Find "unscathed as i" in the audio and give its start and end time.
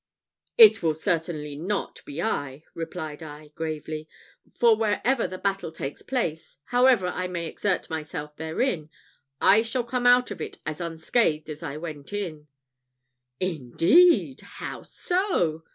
10.81-11.77